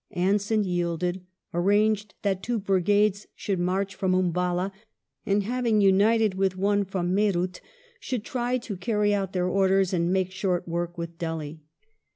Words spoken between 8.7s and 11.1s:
carry out their orders and" make short work